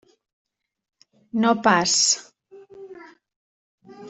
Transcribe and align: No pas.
No 1.43 1.51
pas. 1.67 1.93